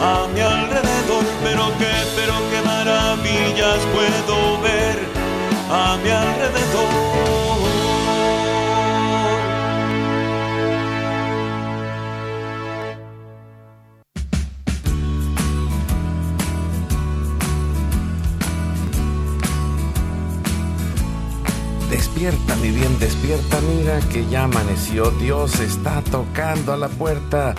[0.00, 4.98] a mi alrededor, pero qué, pero qué maravillas puedo ver.
[5.70, 7.24] A mi alrededor.
[21.90, 27.54] Despierta, mi bien, despierta, mira que ya amaneció, Dios está tocando a la puerta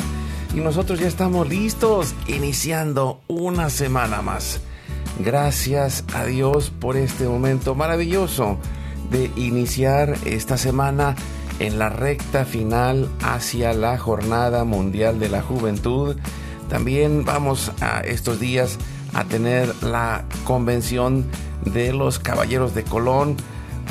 [0.56, 4.62] y nosotros ya estamos listos, iniciando una semana más.
[5.20, 8.58] Gracias a Dios por este momento maravilloso
[9.12, 11.16] de iniciar esta semana
[11.59, 16.16] en la recta final hacia la Jornada Mundial de la Juventud.
[16.69, 18.78] También vamos a estos días
[19.14, 21.25] a tener la convención
[21.66, 23.36] de los Caballeros de Colón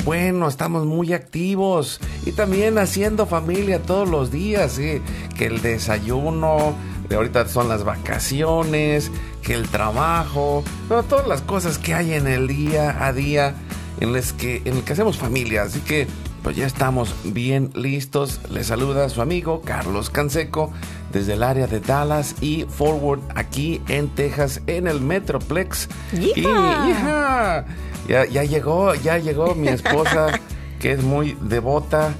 [0.03, 6.75] bueno, estamos muy activos y también haciendo familia todos los días, que el desayuno,
[7.09, 10.63] de ahorita son las vacaciones, que el trabajo,
[11.09, 13.55] todas las cosas que hay en el día a día
[13.99, 15.63] en, las que, en el que hacemos familia.
[15.63, 16.07] Así que
[16.43, 18.39] pues ya estamos bien listos.
[18.51, 20.71] Les saluda su amigo Carlos Canseco
[21.15, 25.87] desde el área de Dallas y Forward aquí en Texas en el Metroplex.
[26.11, 27.65] Y, hija,
[28.05, 30.37] ya, ya llegó, ya llegó mi esposa
[30.79, 32.13] que es muy devota.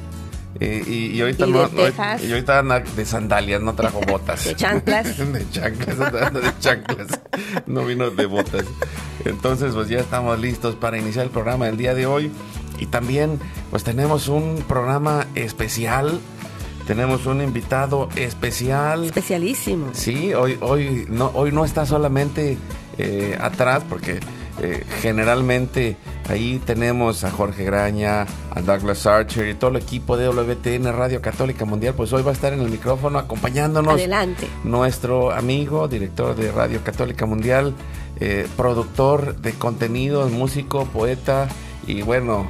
[0.61, 1.69] Eh, y, ahorita no,
[2.23, 4.45] y ahorita de sandalias, no trajo botas.
[4.45, 5.17] de chanclas.
[5.33, 7.07] de chanclas, de chanclas.
[7.65, 8.63] No vino de botas.
[9.25, 12.31] Entonces, pues ya estamos listos para iniciar el programa del día de hoy.
[12.79, 16.21] Y también, pues tenemos un programa especial.
[16.85, 19.05] Tenemos un invitado especial.
[19.05, 19.89] Especialísimo.
[19.93, 22.57] Sí, hoy, hoy, no, hoy no está solamente
[22.97, 24.19] eh, atrás, porque
[24.61, 25.97] eh, generalmente
[26.29, 31.21] ahí tenemos a Jorge Graña, a Douglas Archer y todo el equipo de WTN Radio
[31.21, 31.93] Católica Mundial.
[31.95, 33.93] Pues hoy va a estar en el micrófono acompañándonos.
[33.93, 34.47] Adelante.
[34.63, 37.73] Nuestro amigo, director de Radio Católica Mundial,
[38.19, 41.49] eh, productor de contenidos, músico, poeta
[41.87, 42.47] y bueno,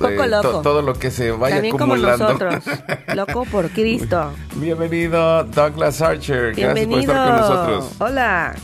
[0.00, 2.26] eh, todo lo que se vaya También acumulando.
[2.26, 2.78] Como nosotros.
[3.14, 4.32] Loco por Cristo.
[4.56, 6.54] Bienvenido, Douglas Archer.
[6.54, 7.12] Bienvenido.
[7.12, 7.96] Gracias por estar con nosotros.
[7.98, 8.54] Hola.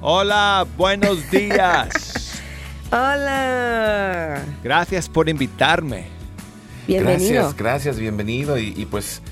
[0.00, 2.42] Hola, buenos días.
[2.90, 4.42] Hola.
[4.62, 6.06] Gracias por invitarme.
[6.86, 7.34] Bienvenido.
[7.34, 8.58] Gracias, gracias, bienvenido.
[8.58, 9.22] Y, y pues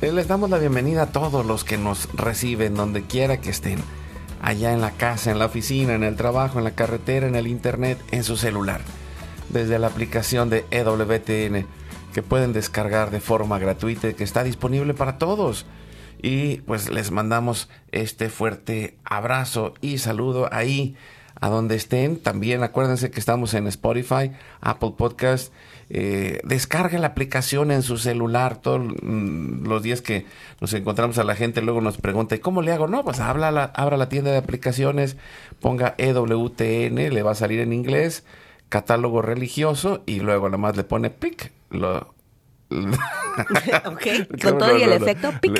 [0.00, 3.78] eh, les damos la bienvenida a todos los que nos reciben, donde quiera que estén.
[4.40, 7.46] Allá en la casa, en la oficina, en el trabajo, en la carretera, en el
[7.46, 8.80] internet, en su celular.
[9.52, 11.66] Desde la aplicación de EWTN
[12.12, 15.66] que pueden descargar de forma gratuita y que está disponible para todos.
[16.20, 20.96] Y pues les mandamos este fuerte abrazo y saludo ahí
[21.40, 22.16] a donde estén.
[22.16, 24.30] También acuérdense que estamos en Spotify,
[24.60, 25.52] Apple Podcast.
[25.90, 28.56] Eh, descarga la aplicación en su celular.
[28.56, 30.24] Todos mm, los días que
[30.60, 32.86] nos encontramos a la gente, luego nos pregunta, ¿y cómo le hago?
[32.86, 35.16] No, pues habla la, abra la tienda de aplicaciones,
[35.60, 38.24] ponga EWTN, le va a salir en inglés,
[38.72, 42.14] catálogo religioso, y luego nada más le pone pic, lo,
[43.84, 44.06] ok,
[44.42, 45.52] con todo y el efecto pic.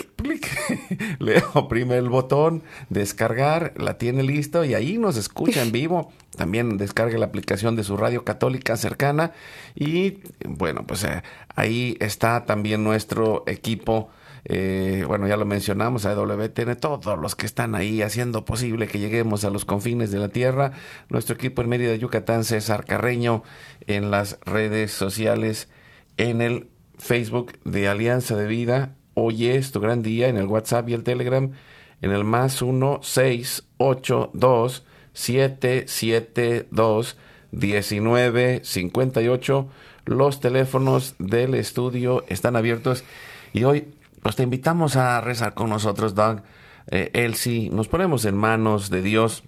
[1.18, 6.10] Le, le, oprime el botón, descargar, la tiene listo y ahí nos escucha en vivo.
[6.38, 9.32] También descargue la aplicación de su radio católica cercana
[9.74, 11.22] y bueno, pues eh,
[11.54, 14.08] ahí está también nuestro equipo.
[14.44, 18.98] Eh, bueno, ya lo mencionamos, a WTN, todos los que están ahí haciendo posible que
[18.98, 20.72] lleguemos a los confines de la tierra.
[21.08, 23.44] Nuestro equipo en Mérida, Yucatán, César Carreño,
[23.86, 25.68] en las redes sociales,
[26.16, 26.68] en el
[26.98, 28.96] Facebook de Alianza de Vida.
[29.14, 31.52] Hoy es tu gran día en el WhatsApp y el Telegram
[32.00, 37.18] en el más 1 6 8 2 7 7 2
[37.52, 39.68] 19 58.
[40.04, 43.04] Los teléfonos del estudio están abiertos
[43.52, 43.86] y hoy
[44.22, 46.42] pues te invitamos a rezar con nosotros, Doug.
[46.86, 49.42] Eh, Elsie, nos ponemos en manos de Dios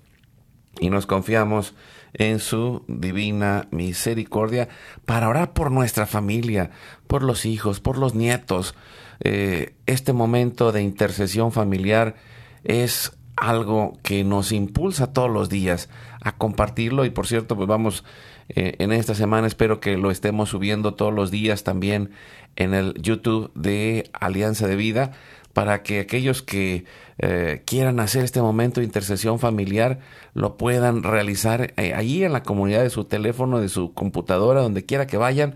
[0.80, 1.74] y nos confiamos
[2.12, 4.68] en su divina misericordia
[5.04, 6.70] para orar por nuestra familia,
[7.06, 8.74] por los hijos, por los nietos.
[9.20, 12.16] Eh, este momento de intercesión familiar
[12.64, 15.88] es algo que nos impulsa todos los días
[16.20, 18.04] a compartirlo y por cierto pues vamos
[18.48, 19.46] eh, en esta semana.
[19.46, 22.10] Espero que lo estemos subiendo todos los días también
[22.56, 25.12] en el YouTube de Alianza de Vida
[25.54, 26.84] para que aquellos que
[27.18, 30.00] eh, quieran hacer este momento de intercesión familiar
[30.34, 34.84] lo puedan realizar eh, allí en la comunidad de su teléfono, de su computadora, donde
[34.84, 35.54] quiera que vayan,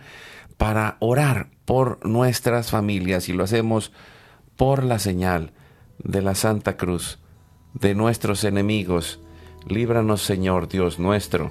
[0.56, 3.28] para orar por nuestras familias.
[3.28, 3.92] Y lo hacemos
[4.56, 5.52] por la señal
[6.02, 7.18] de la Santa Cruz,
[7.74, 9.20] de nuestros enemigos.
[9.66, 11.50] Líbranos, Señor Dios nuestro,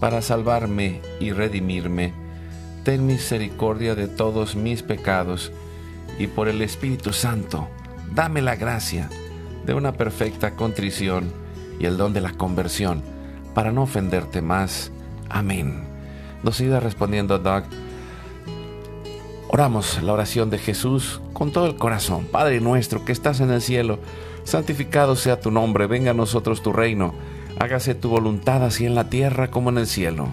[0.00, 2.12] para salvarme y redimirme.
[2.84, 5.52] Ten misericordia de todos mis pecados
[6.18, 7.68] y por el Espíritu Santo,
[8.14, 9.08] dame la gracia
[9.66, 11.32] de una perfecta contrición
[11.78, 13.02] y el don de la conversión
[13.54, 14.90] para no ofenderte más.
[15.28, 15.84] Amén.
[16.42, 17.64] Nos iba respondiendo Doug.
[19.50, 22.26] Oramos la oración de Jesús con todo el corazón.
[22.30, 23.98] Padre nuestro que estás en el cielo,
[24.44, 27.14] santificado sea tu nombre, venga a nosotros tu reino,
[27.58, 30.28] hágase tu voluntad así en la tierra como en el cielo.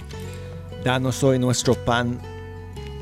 [0.83, 2.19] Danos hoy nuestro pan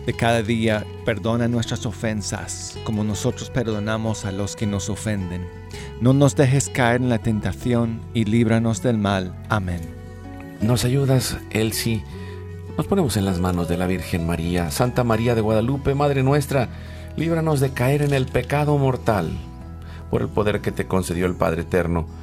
[0.06, 5.48] de cada día, perdona nuestras ofensas, como nosotros perdonamos a los que nos ofenden.
[6.02, 9.34] No nos dejes caer en la tentación y líbranos del mal.
[9.50, 9.82] Amén.
[10.62, 12.04] Nos ayudas, Elsie.
[12.78, 16.70] Nos ponemos en las manos de la Virgen María, Santa María de Guadalupe, Madre nuestra,
[17.16, 19.32] líbranos de caer en el pecado mortal.
[20.10, 22.23] Por el poder que te concedió el Padre Eterno.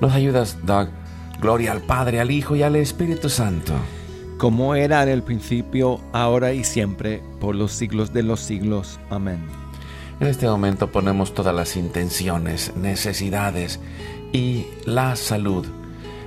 [0.00, 0.88] Nos ayudas, Doug.
[1.40, 3.74] Gloria al Padre, al Hijo y al Espíritu Santo.
[4.38, 9.00] Como era en el principio, ahora y siempre, por los siglos de los siglos.
[9.10, 9.40] Amén.
[10.20, 13.80] En este momento ponemos todas las intenciones, necesidades
[14.32, 15.66] y la salud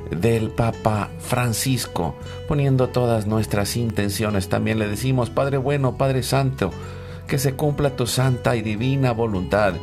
[0.09, 2.15] del Papa Francisco,
[2.47, 4.49] poniendo todas nuestras intenciones.
[4.49, 6.71] También le decimos, Padre bueno, Padre Santo,
[7.27, 9.73] que se cumpla tu santa y divina voluntad.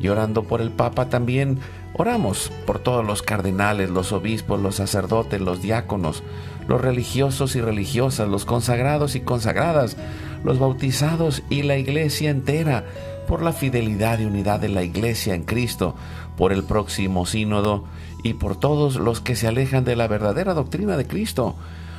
[0.00, 1.58] Y orando por el Papa también
[1.98, 6.22] oramos por todos los cardenales, los obispos, los sacerdotes, los diáconos,
[6.66, 9.96] los religiosos y religiosas, los consagrados y consagradas,
[10.44, 12.84] los bautizados y la iglesia entera
[13.28, 15.94] por la fidelidad y unidad de la Iglesia en Cristo,
[16.38, 17.84] por el próximo sínodo
[18.24, 21.54] y por todos los que se alejan de la verdadera doctrina de Cristo.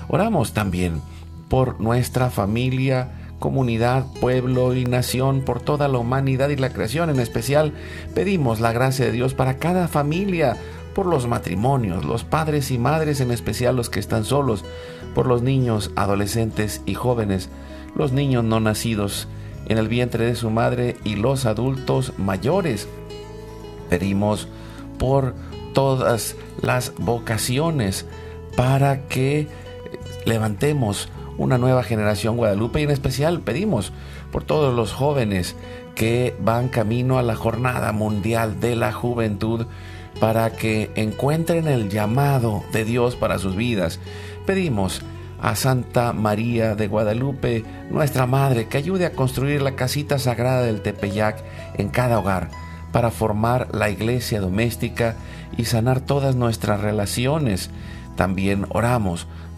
[0.08, 1.02] Oramos también
[1.48, 7.10] por nuestra familia, comunidad, pueblo y nación, por toda la humanidad y la creación.
[7.10, 7.74] En especial
[8.14, 10.58] pedimos la gracia de Dios para cada familia,
[10.94, 14.66] por los matrimonios, los padres y madres, en especial los que están solos,
[15.16, 17.50] por los niños, adolescentes y jóvenes,
[17.96, 19.28] los niños no nacidos,
[19.68, 22.88] en el vientre de su madre y los adultos mayores.
[23.90, 24.48] Pedimos
[24.98, 25.34] por
[25.74, 28.06] todas las vocaciones
[28.56, 29.48] para que
[30.26, 33.92] levantemos una nueva generación Guadalupe y en especial pedimos
[34.32, 35.56] por todos los jóvenes
[35.96, 39.66] que van camino a la jornada mundial de la juventud
[40.20, 44.00] para que encuentren el llamado de Dios para sus vidas.
[44.46, 45.02] Pedimos
[45.42, 50.82] a Santa María de Guadalupe, nuestra Madre, que ayude a construir la casita sagrada del
[50.82, 51.42] Tepeyac
[51.78, 52.50] en cada hogar
[52.92, 55.16] para formar la iglesia doméstica
[55.56, 57.70] y sanar todas nuestras relaciones.
[58.18, 59.28] También oramos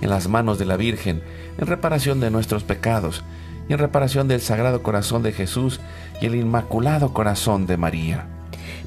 [0.00, 1.22] en las manos de la Virgen,
[1.58, 3.24] en reparación de nuestros pecados
[3.68, 5.80] y en reparación del Sagrado Corazón de Jesús
[6.20, 8.26] y el Inmaculado Corazón de María.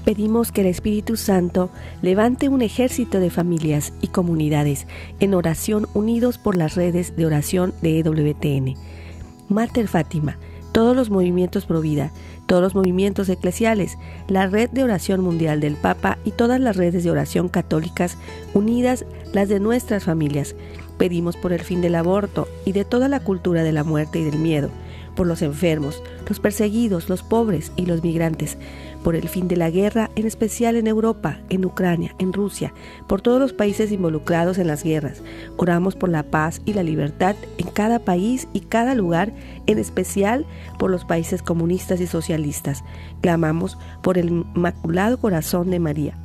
[0.06, 1.70] Pedimos que el Espíritu Santo
[2.02, 4.86] levante un ejército de familias y comunidades
[5.22, 8.76] en oración unidos por las redes de oración de EWTN.
[9.48, 10.38] Mater Fátima,
[10.74, 12.12] todos los movimientos pro vida,
[12.48, 17.06] todos los movimientos eclesiales, la red de oración mundial del Papa y todas las redes
[17.06, 18.18] de oración católicas
[18.54, 20.56] unidas, las de nuestras familias.
[20.98, 24.24] Pedimos por el fin del aborto y de toda la cultura de la muerte y
[24.24, 24.70] del miedo,
[25.16, 28.58] por los enfermos, los perseguidos, los pobres y los migrantes,
[29.04, 32.74] por el fin de la guerra, en especial en Europa, en Ucrania, en Rusia,
[33.08, 35.22] por todos los países involucrados en las guerras.
[35.58, 39.34] Oramos por la paz y la libertad en cada país y cada lugar,
[39.68, 40.46] en especial
[40.80, 42.84] por los países comunistas y socialistas.
[43.22, 46.18] Clamamos por el Inmaculado Corazón de María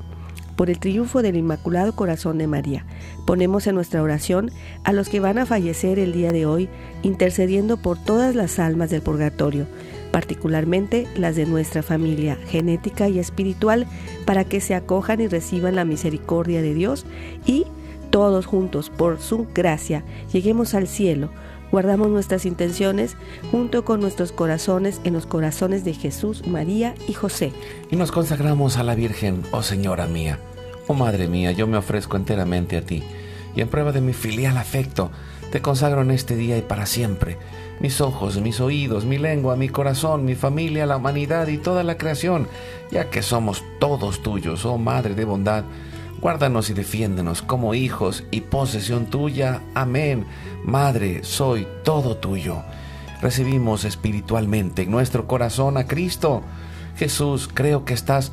[0.59, 2.85] por el triunfo del Inmaculado Corazón de María.
[3.25, 4.50] Ponemos en nuestra oración
[4.83, 6.69] a los que van a fallecer el día de hoy,
[7.03, 9.69] intercediendo por todas las almas del purgatorio,
[10.11, 13.87] particularmente las de nuestra familia genética y espiritual,
[14.27, 17.07] para que se acojan y reciban la misericordia de Dios
[17.47, 17.65] y
[18.11, 21.31] todos juntos, por su gracia, lleguemos al cielo.
[21.71, 23.17] Guardamos nuestras intenciones
[23.53, 27.53] junto con nuestros corazones en los corazones de Jesús, María y José.
[27.91, 30.41] Y nos consagramos a la Virgen, oh Señora mía.
[30.88, 33.04] Oh Madre mía, yo me ofrezco enteramente a ti,
[33.54, 35.11] y en prueba de mi filial afecto,
[35.52, 37.38] te consagro en este día y para siempre
[37.80, 41.97] mis ojos, mis oídos, mi lengua, mi corazón, mi familia, la humanidad y toda la
[41.97, 42.49] creación,
[42.90, 45.64] ya que somos todos tuyos, oh Madre de bondad.
[46.21, 49.61] Guárdanos y defiéndenos como hijos y posesión tuya.
[49.75, 50.26] Amén.
[50.64, 52.62] Madre, soy todo tuyo.
[53.23, 56.42] Recibimos espiritualmente en nuestro corazón a Cristo.
[56.97, 58.33] Jesús, creo que estás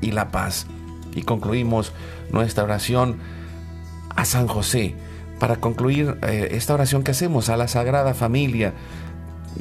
[0.00, 0.66] y la paz.
[1.14, 1.92] Y concluimos
[2.32, 3.18] nuestra oración
[4.14, 4.94] a San José
[5.38, 8.74] para concluir eh, esta oración que hacemos a la Sagrada Familia,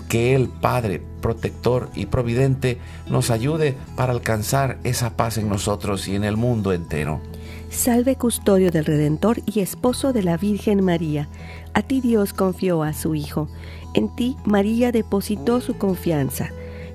[0.09, 2.77] que el Padre protector y providente
[3.09, 7.21] nos ayude para alcanzar esa paz en nosotros y en el mundo entero.
[7.69, 11.27] Salve custodio del Redentor y esposo de la Virgen María.
[11.73, 13.49] A ti Dios confió a su Hijo.
[13.93, 16.49] En ti María depositó su confianza.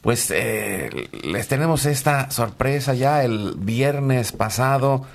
[0.00, 5.06] pues eh, les tenemos esta sorpresa ya el viernes pasado.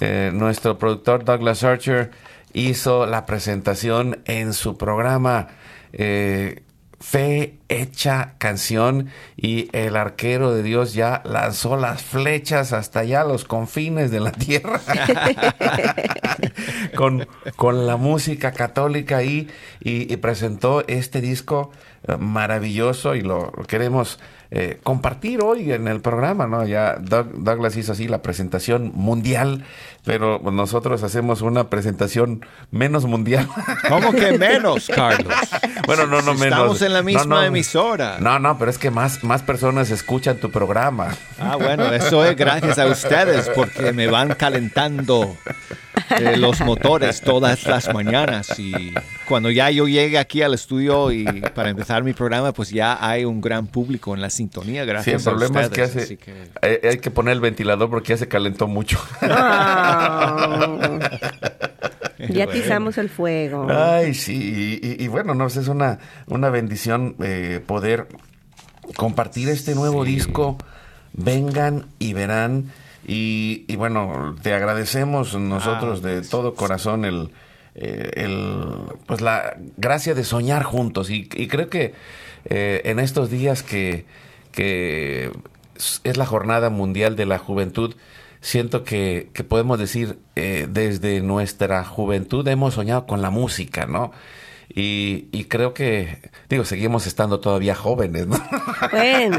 [0.00, 2.10] Eh, nuestro productor Douglas Archer
[2.52, 5.48] hizo la presentación en su programa
[5.92, 6.62] eh,
[7.00, 13.44] Fe Hecha Canción y el arquero de Dios ya lanzó las flechas hasta allá los
[13.44, 14.80] confines de la tierra
[16.96, 19.48] con, con, la música católica ahí
[19.80, 21.70] y, y presentó este disco
[22.18, 24.18] maravilloso y lo queremos
[24.50, 26.66] eh, compartir hoy en el programa, ¿no?
[26.66, 29.64] Ya Douglas hizo así la presentación mundial,
[30.04, 33.46] pero nosotros hacemos una presentación menos mundial.
[33.88, 35.34] ¿Cómo que menos, Carlos?
[35.86, 36.58] bueno, no, no menos.
[36.58, 38.16] Estamos en la misma emisora.
[38.20, 41.14] No, no, pero es que más, más personas escuchan tu programa.
[41.38, 45.36] Ah, bueno, eso es gracias a ustedes porque me van calentando
[46.18, 48.94] eh, los motores todas las mañanas y
[49.26, 51.24] cuando ya yo llegue aquí al estudio y
[51.54, 55.28] para empezar mi programa, pues ya hay un gran público en la sintonía, gracias sí,
[55.28, 56.18] el problema es que, hace,
[56.62, 58.98] Hay, que poner el ventilador porque ya se calentó mucho.
[59.20, 60.98] Ah.
[62.30, 63.66] Ya atizamos el fuego.
[63.68, 68.06] Ay, sí, y, y bueno, no, es una, una bendición eh, poder
[68.96, 70.56] compartir este nuevo disco.
[71.12, 72.72] Vengan y verán.
[73.06, 77.30] Y, y bueno, te agradecemos nosotros Ah, de todo corazón el,
[77.74, 78.64] eh, el,
[79.06, 81.10] pues la gracia de soñar juntos.
[81.10, 81.94] Y, y creo que
[82.44, 84.04] eh, en estos días que,
[84.52, 85.30] que
[86.04, 87.94] es la jornada mundial de la juventud,
[88.40, 94.12] siento que, que podemos decir, eh, desde nuestra juventud hemos soñado con la música, ¿no?
[94.74, 96.18] Y, y creo que,
[96.50, 98.36] digo, seguimos estando todavía jóvenes, ¿no?
[98.92, 99.38] Bueno,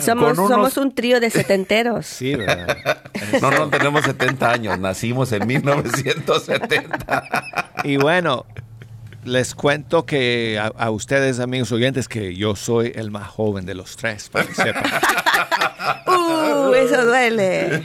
[0.00, 2.06] somos, unos- somos un trío de setenteros.
[2.06, 3.02] Sí, ¿verdad?
[3.42, 7.24] No, no tenemos 70 años, nacimos en 1970.
[7.84, 8.46] Y bueno,
[9.24, 13.74] les cuento que a, a ustedes, amigos oyentes, que yo soy el más joven de
[13.74, 14.84] los tres, para que sepan.
[16.06, 16.72] ¡Uh!
[16.74, 17.82] Eso duele.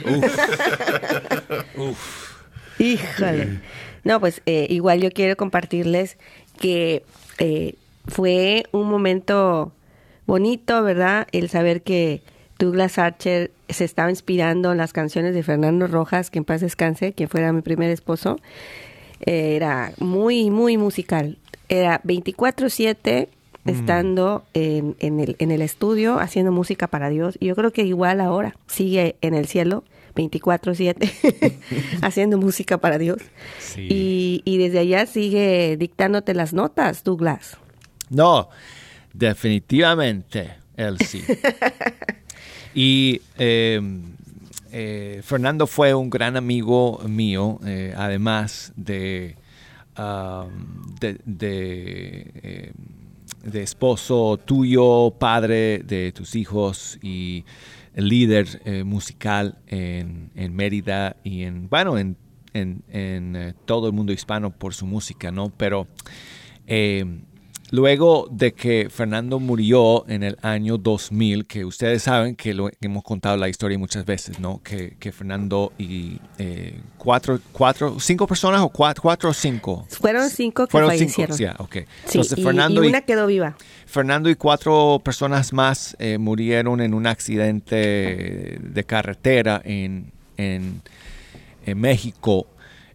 [2.78, 3.60] Híjole.
[4.04, 6.16] No, pues eh, igual yo quiero compartirles
[6.58, 7.04] que
[7.38, 7.74] eh,
[8.06, 9.72] fue un momento
[10.26, 11.26] bonito, ¿verdad?
[11.32, 12.22] El saber que
[12.58, 17.12] Douglas Archer se estaba inspirando en las canciones de Fernando Rojas, que en paz descanse,
[17.12, 18.38] quien fuera mi primer esposo.
[19.20, 21.38] Era muy, muy musical.
[21.68, 23.28] Era 24-7
[23.66, 27.36] estando en, en el, en el estudio haciendo música para Dios.
[27.40, 29.84] Y yo creo que igual ahora sigue en el cielo
[30.14, 31.54] 24-7
[32.02, 33.18] haciendo música para Dios.
[33.58, 33.86] Sí.
[33.90, 37.56] Y, y desde allá sigue dictándote las notas, Douglas.
[38.08, 38.48] No,
[39.12, 41.22] definitivamente él sí.
[42.74, 43.80] Y eh,
[44.72, 49.36] eh, Fernando fue un gran amigo mío, eh, además de,
[52.42, 52.72] eh,
[53.44, 57.44] de esposo tuyo, padre de tus hijos y
[57.94, 62.16] líder musical en, en Mérida y en, bueno, en,
[62.52, 62.84] en-
[63.64, 65.50] todo el mundo hispano por su música, ¿no?
[65.56, 65.86] Pero
[67.70, 73.02] luego de que Fernando murió en el año 2000, que ustedes saben que lo hemos
[73.02, 74.60] contado la historia muchas veces, ¿no?
[74.62, 79.86] Que, que Fernando y eh, cuatro, cuatro, cinco personas o cuatro, cuatro o cinco.
[79.88, 81.36] Fueron cinco que Fueron fallecieron.
[81.36, 81.72] cinco, sí, ok.
[82.06, 83.56] Sí, Entonces y, Fernando y y, una quedó viva.
[83.86, 87.76] Fernando y cuatro personas más eh, murieron en un accidente
[88.60, 90.82] de carretera en, en-
[91.66, 92.46] en México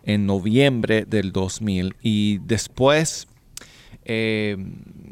[0.04, 3.28] en noviembre del 2000 y después
[4.06, 4.58] eh,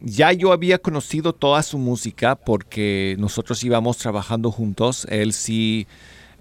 [0.03, 5.87] ya yo había conocido toda su música porque nosotros íbamos trabajando juntos, él sí,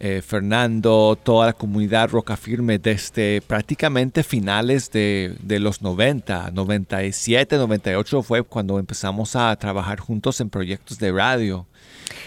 [0.00, 7.56] eh, Fernando, toda la comunidad Roca Firme desde prácticamente finales de, de los 90, 97,
[7.56, 11.66] 98 fue cuando empezamos a trabajar juntos en proyectos de radio.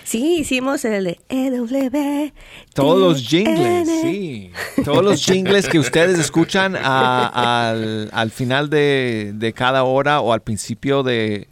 [0.04, 2.32] Sí, hicimos el de EW.
[2.74, 4.52] Todos los jingles, sí.
[4.84, 10.34] Todos los jingles que ustedes escuchan a- al, al final de, de cada hora o
[10.34, 11.48] al principio de,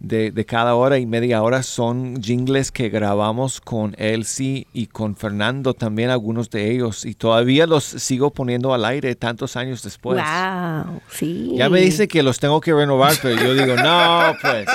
[0.00, 5.16] de, de cada hora y media hora son jingles que grabamos con Elsie y con
[5.16, 7.04] Fernando también, algunos de ellos.
[7.04, 10.18] Y todavía los sigo poniendo al aire tantos años después.
[10.18, 11.52] Wow, sí.
[11.56, 14.66] Ya me dice que los tengo que renovar, pero yo digo, no, pues.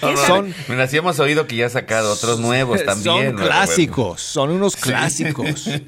[0.00, 3.36] No, Son- Mira, sí hemos oído que ya ha sacado otros nuevos también.
[3.36, 5.68] Son clásicos, son unos clásicos.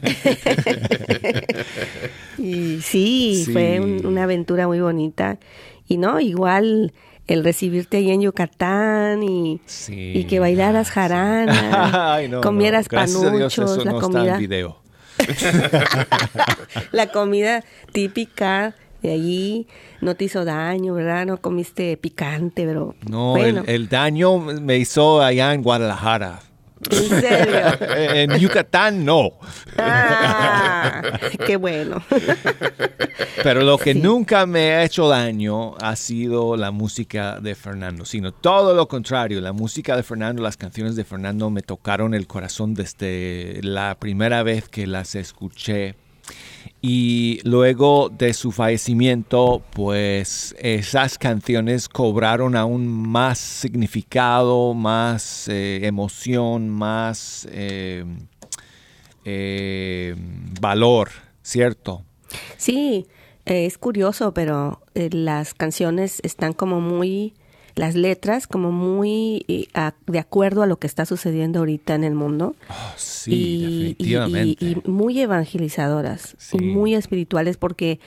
[2.38, 3.52] Y sí, Sí.
[3.52, 5.38] fue un- una aventura muy bonita.
[5.90, 6.92] Y no, igual
[7.26, 10.12] el recibirte ahí en Yucatán y, Sí.
[10.14, 12.98] y que bailaras jarana, Ay, no, comieras no.
[13.06, 13.12] Dios
[13.56, 14.78] panuchos, eso la no comida, video.
[16.92, 19.66] la comida típica de allí
[20.00, 21.26] no te hizo daño, ¿verdad?
[21.26, 26.40] No comiste picante, pero No, bueno, el, el daño me hizo allá en Guadalajara.
[26.90, 27.78] En serio.
[27.96, 29.32] en Yucatán no.
[29.78, 31.02] Ah,
[31.46, 32.02] qué bueno.
[33.42, 34.00] Pero lo que Sí.
[34.00, 39.40] nunca me ha hecho daño ha sido la música de Fernando, sino todo lo contrario.
[39.40, 44.42] La música de Fernando, las canciones de Fernando me tocaron el corazón desde la primera
[44.42, 45.94] vez que las escuché.
[46.82, 56.70] Y luego de su fallecimiento, pues esas canciones cobraron aún más significado, más eh, emoción,
[56.70, 58.04] más eh,
[59.24, 60.14] eh,
[60.60, 61.10] valor,
[61.42, 62.02] ¿cierto?
[62.56, 63.06] Sí,
[63.44, 67.34] es curioso, pero eh, las canciones están como muy,
[67.80, 72.04] las letras como muy eh, a- de acuerdo a lo que está sucediendo ahorita en
[72.04, 72.54] el mundo.
[72.96, 73.62] Sí, y,
[73.94, 74.64] definitivamente.
[74.64, 76.58] y- y muy evangelizadoras Sí.
[76.60, 77.98] y muy espirituales porque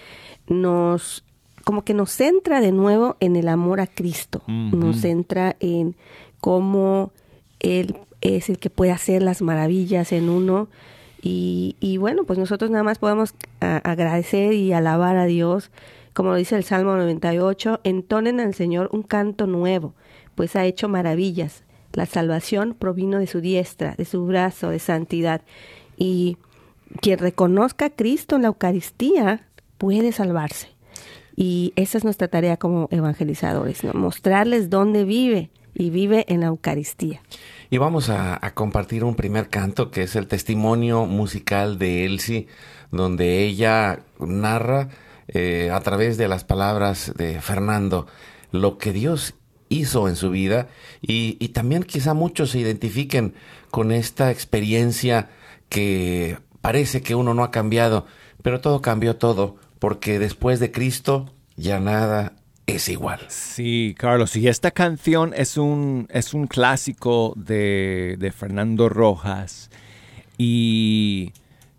[0.47, 1.23] nos
[1.63, 5.95] como que nos centra de nuevo en el amor a Cristo, nos centra en
[6.41, 7.11] cómo
[7.61, 10.67] Él es el que puede hacer las maravillas en uno
[11.25, 15.71] Y, y bueno, pues nosotros nada más podemos a- agradecer y alabar a Dios,
[16.13, 19.95] como dice el Salmo 98, entonen al Señor un canto nuevo,
[20.35, 21.63] pues ha hecho maravillas.
[21.93, 25.41] La salvación provino de su diestra, de su brazo de santidad.
[25.97, 26.37] Y
[27.01, 29.47] quien reconozca a Cristo en la Eucaristía
[29.77, 30.69] puede salvarse.
[31.35, 37.21] Y esa es nuestra tarea como evangelizadores, mostrarles dónde vive y vive en la Eucaristía.
[37.71, 42.47] Y vamos a, a compartir un primer canto que es el testimonio musical de Elsie,
[42.91, 44.89] donde ella narra
[45.33, 48.07] eh, a través de las palabras de Fernando
[48.51, 49.35] lo que Dios
[49.69, 50.67] hizo en su vida
[51.01, 53.33] y, y también quizá muchos se identifiquen
[53.71, 55.29] con esta experiencia
[55.69, 58.05] que parece que uno no ha cambiado,
[58.41, 62.33] pero todo cambió todo, porque después de Cristo ya nada
[62.67, 63.19] es igual.
[63.27, 69.69] Sí, Carlos, y esta canción es un, es un clásico de, de Fernando Rojas
[70.37, 71.33] y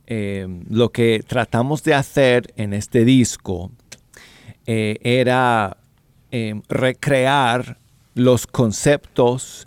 [0.06, 3.70] eh, lo que tratamos de hacer en este disco
[4.66, 5.76] eh, era
[6.30, 7.78] eh, recrear
[8.14, 9.66] los conceptos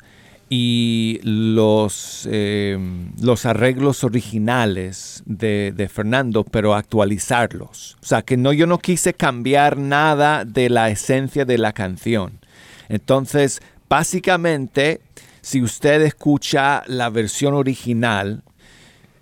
[0.49, 2.77] y los, eh,
[3.21, 7.97] los arreglos originales de, de Fernando, pero actualizarlos.
[8.01, 12.39] O sea, que no, yo no quise cambiar nada de la esencia de la canción.
[12.87, 15.01] Entonces, básicamente,
[15.41, 18.43] si usted escucha la versión original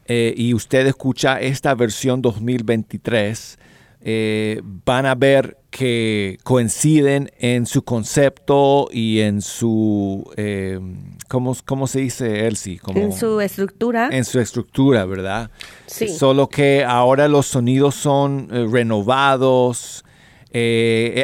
[0.07, 3.57] eh, y usted escucha esta versión 2023,
[4.07, 10.79] eh, van a ver que coinciden en su concepto y en su, eh,
[11.27, 12.77] ¿cómo, cómo se dice, Elsie?
[12.77, 15.49] Como, En su estructura, en su estructura, ¿verdad?
[15.87, 16.07] Sí.
[16.07, 20.05] Solo que ahora los sonidos son renovados.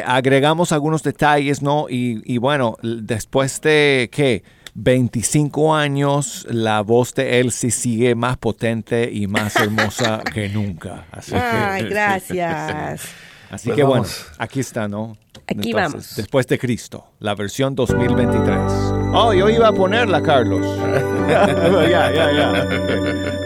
[0.04, 1.86] agregamos algunos detalles, ¿no?
[1.88, 4.42] Y, y bueno, después de, ¿qué?
[4.74, 11.06] 25 años, la voz de Elsie sigue más potente y más hermosa que nunca.
[11.12, 13.02] Así que, gracias.
[13.50, 13.98] Así Pues que vamos.
[14.26, 15.14] bueno, aquí está, ¿no?
[15.46, 16.16] Aquí vamos.
[16.16, 18.58] Después de Cristo, la versión 2023.
[19.12, 20.64] Oh, yo iba a ponerla, Carlos.
[21.28, 23.42] ya, ya, ya.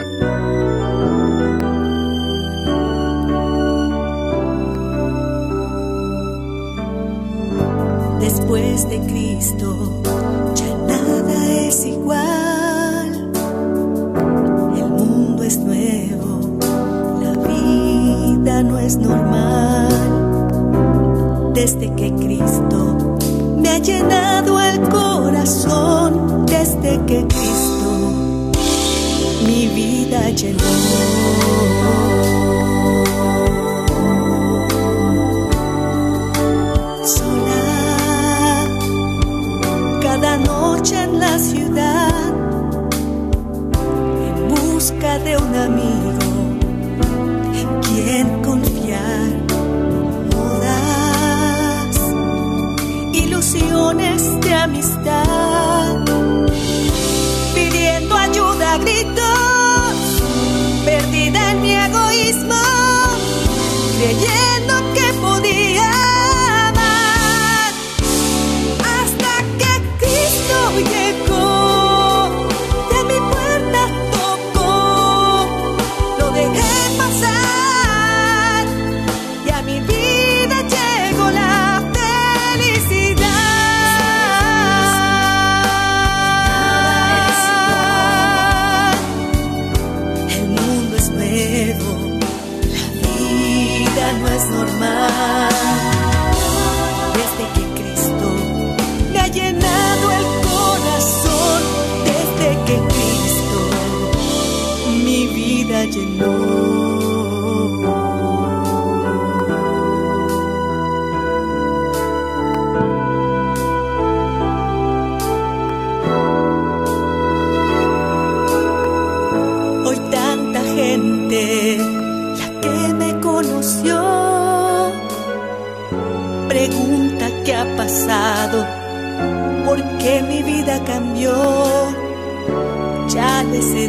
[8.20, 10.02] Después de Cristo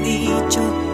[0.04, 0.87] he dicho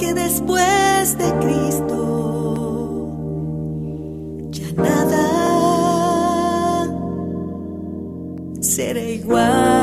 [0.00, 1.98] que después de Cristo
[4.50, 5.26] ya nada
[8.60, 9.79] será igual.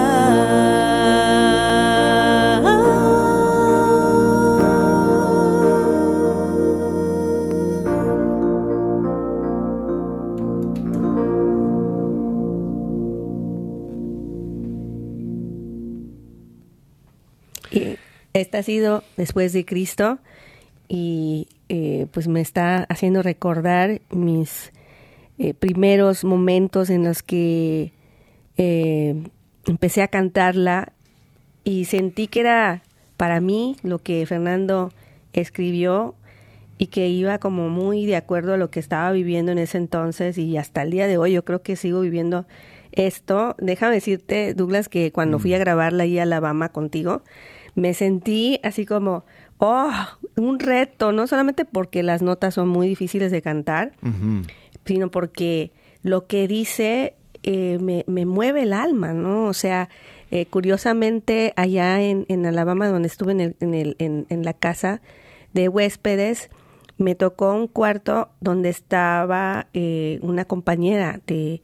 [18.39, 20.19] Esta ha sido después de Cristo
[20.87, 24.71] y eh, pues me está haciendo recordar mis
[25.37, 27.93] eh, primeros momentos en los que
[28.57, 29.15] eh,
[29.65, 30.93] empecé a cantarla
[31.63, 32.83] y sentí que era
[33.17, 34.91] para mí lo que Fernando
[35.33, 36.15] escribió
[36.77, 40.37] y que iba como muy de acuerdo a lo que estaba viviendo en ese entonces
[40.37, 42.45] y hasta el día de hoy yo creo que sigo viviendo
[42.91, 43.55] esto.
[43.57, 47.23] Déjame decirte, Douglas, que cuando fui a grabarla ahí a Alabama contigo,
[47.77, 49.23] me sentí así como,
[49.59, 49.91] oh,
[50.35, 53.93] un reto, no solamente porque las notas son muy difíciles de cantar,
[54.85, 57.13] sino porque lo que dice
[57.43, 59.45] eh, me, me mueve el alma, ¿no?
[59.45, 59.89] O sea,
[60.31, 64.53] eh, curiosamente allá en, en Alabama, donde estuve en, el, en, el, en, en la
[64.53, 65.01] casa
[65.53, 66.49] de huéspedes,
[66.97, 71.61] me tocó un cuarto donde estaba eh, una compañera de,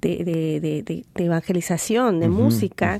[0.00, 2.98] de, de, de- evangelización, de música.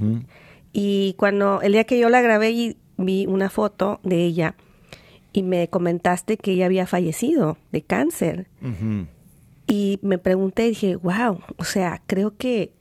[0.79, 4.57] Y cuando el día que yo la grabé y vi una foto de ella
[5.33, 8.47] y me comentaste que ella había fallecido de cáncer.
[9.67, 12.75] Y me pregunté, dije, wow, o sea, creo que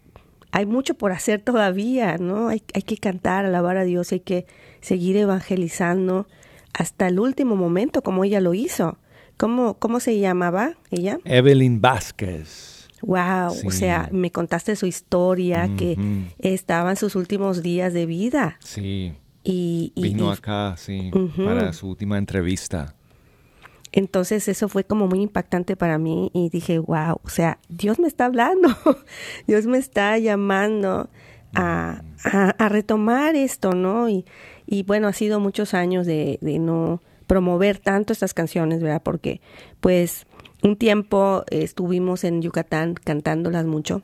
[0.52, 2.50] hay mucho por hacer todavía, ¿no?
[2.50, 4.46] Hay, hay que cantar, alabar a Dios, hay que
[4.82, 6.28] seguir evangelizando
[6.74, 8.98] hasta el último momento, como ella lo hizo.
[9.38, 11.20] ¿Cómo, cómo se llamaba ella?
[11.24, 12.85] Evelyn Vázquez.
[13.02, 13.68] Wow, Sí.
[13.68, 15.98] o sea, me contaste su historia, que
[16.40, 18.58] estaba en sus últimos días de vida.
[18.64, 19.14] Sí.
[19.44, 22.96] Y, y- Vino y acá, sí, para su última entrevista.
[23.92, 28.08] Entonces eso fue como muy impactante para mí y dije, wow, o sea, Dios me
[28.08, 28.70] está hablando,
[29.48, 31.10] Dios me está llamando
[31.54, 34.10] a, a- a retomar esto, ¿no?
[34.10, 34.26] Y,
[34.66, 39.02] y bueno, ha sido muchos años de, de no promover tanto estas canciones, ¿verdad?
[39.04, 39.40] Porque
[39.80, 40.26] pues
[40.66, 44.02] un tiempo eh, estuvimos en Yucatán cantándolas mucho,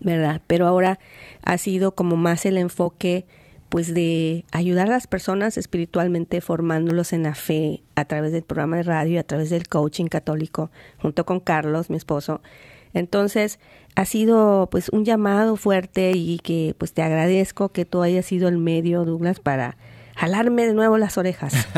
[0.00, 0.40] ¿verdad?
[0.46, 0.98] Pero ahora
[1.42, 3.26] ha sido como más el enfoque
[3.68, 8.78] pues de ayudar a las personas espiritualmente formándolos en la fe a través del programa
[8.78, 10.70] de radio y a través del coaching católico
[11.02, 12.40] junto con Carlos, mi esposo.
[12.94, 13.58] Entonces,
[13.94, 18.48] ha sido pues un llamado fuerte y que pues te agradezco que tú hayas sido
[18.48, 19.76] el medio, Douglas, para
[20.18, 21.54] jalarme de nuevo las orejas.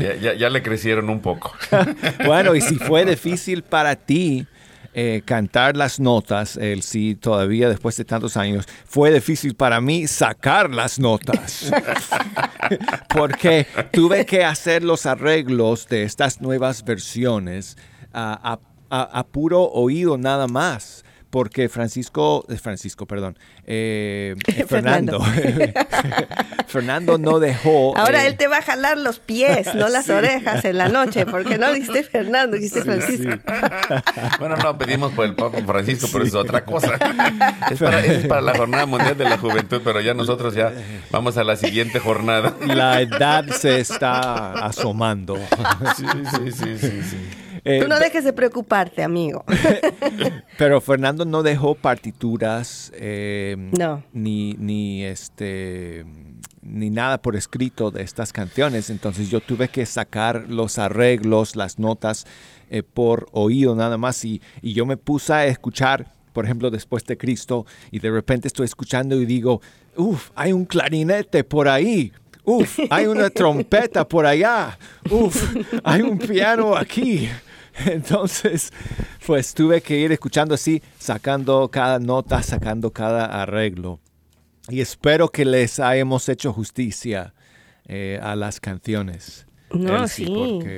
[0.00, 1.52] Ya, ya- ya le crecieron un poco.
[2.26, 4.46] bueno, y si fue difícil para ti
[4.94, 10.06] eh, cantar las notas, el sí todavía después de tantos años, fue difícil para mí
[10.06, 11.70] sacar las notas.
[13.08, 17.76] Porque tuve que hacer los arreglos de estas nuevas versiones
[18.12, 18.58] a, a-
[18.90, 21.03] a- a puro oído nada más.
[21.34, 25.20] Porque Francisco, eh, Francisco, perdón, eh, eh, Fernando,
[26.68, 27.98] Fernando no dejó.
[27.98, 31.26] Ahora eh, él te va a jalar los pies, no las orejas en la noche,
[31.26, 33.36] porque no dijiste Fernando, dijiste Francisco.
[34.38, 36.92] Bueno, no, pedimos por el Papa Francisco, pero es otra cosa.
[37.68, 40.72] Es para, es para la Jornada Mundial de la Juventud, pero ya nosotros ya
[41.10, 42.54] vamos a la siguiente jornada.
[42.64, 45.36] la edad se está asomando.
[45.96, 47.43] Sí, sí, sí, sí, sí.
[47.64, 49.44] Eh, Tú no dejes de preocuparte, amigo.
[50.58, 54.02] pero Fernando no dejó partituras eh, No.
[54.12, 56.04] ni, ni este
[56.66, 58.88] ni nada por escrito de estas canciones.
[58.90, 62.26] Entonces yo tuve que sacar los arreglos, las notas
[62.70, 64.24] eh, por oído nada más.
[64.24, 68.48] Y, y yo me puse a escuchar, por ejemplo, después de Cristo, y de repente
[68.48, 69.60] estoy escuchando y digo,
[69.96, 72.12] uff, hay un clarinete por ahí.
[72.46, 74.78] Uf, hay una trompeta por allá.
[75.10, 77.28] Uf, hay un piano aquí.
[77.86, 78.72] Entonces,
[79.26, 84.00] pues tuve que ir escuchando así, sacando cada nota, sacando cada arreglo.
[84.68, 87.34] Y espero que les hayamos hecho justicia
[87.86, 89.46] eh, a las canciones.
[89.70, 90.32] No, Elsie, sí.
[90.34, 90.68] porque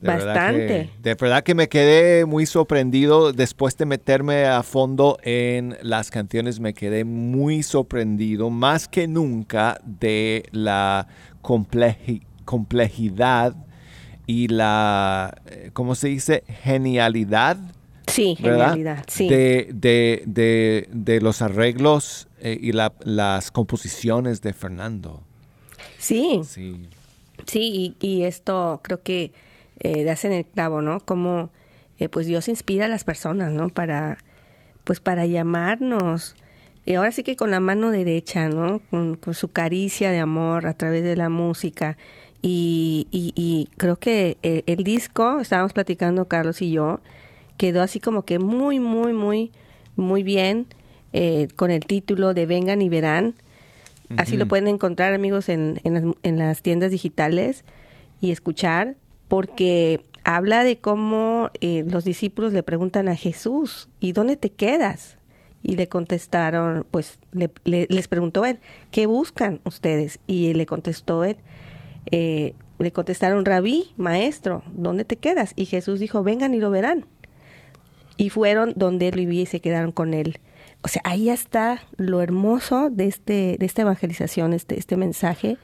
[0.00, 0.66] de verdad Bastante.
[0.66, 6.10] que- de verdad que me quedé muy sorprendido después de meterme a fondo en las
[6.10, 6.58] canciones.
[6.60, 11.06] Me quedé muy sorprendido, más que nunca, de la
[11.42, 13.54] compleji- complejidad
[14.30, 15.34] y la,
[15.72, 16.44] ¿cómo se dice?
[16.62, 17.56] Genialidad.
[18.06, 18.70] Sí, ¿verdad?
[18.74, 19.28] genialidad, sí.
[19.28, 25.22] De, de, de, de los arreglos eh, y la- las composiciones de Fernando.
[25.98, 26.88] Sí, Sí.
[27.46, 29.32] sí, y, y esto creo que
[29.80, 31.00] eh, das en el clavo, ¿no?
[31.00, 31.50] Como
[31.98, 33.68] eh, pues Dios inspira a las personas, ¿no?
[33.68, 34.18] Para,
[34.84, 36.36] pues para llamarnos.
[36.86, 38.80] Y ahora sí que con la mano derecha, ¿no?
[38.90, 41.96] Con, con su caricia de amor a través de la música.
[42.42, 47.00] Y, y, y creo que el, el disco, estábamos platicando Carlos y yo,
[47.58, 49.50] quedó así como que muy, muy, muy,
[49.96, 50.66] muy bien.
[51.12, 53.34] eh, con el título de Vengan y Verán.
[54.16, 57.64] Así lo pueden encontrar, amigos, en, en, las, en las tiendas digitales
[58.20, 58.96] y escuchar,
[59.28, 65.16] porque habla de cómo eh, los discípulos le preguntan a Jesús, ¿y dónde te quedas?
[65.62, 68.58] Y le contestaron, pues le- le- les preguntó él,
[68.90, 70.18] ¿qué buscan ustedes?
[70.26, 71.36] Y le contestó él,
[72.10, 75.52] eh, le contestaron, rabí, maestro, ¿dónde te quedas?
[75.56, 77.06] Y Jesús dijo, vengan y lo verán.
[78.16, 80.38] Y fueron donde él vivía y se quedaron con él.
[80.82, 85.58] O sea, ahí está lo hermoso de, este, de esta evangelización, este, este mensaje,